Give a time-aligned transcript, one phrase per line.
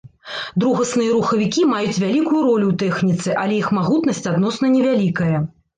[0.61, 5.37] Другасныя рухавікі маюць вялікую ролю ў тэхніцы, але іх магутнасць адносна невялікая.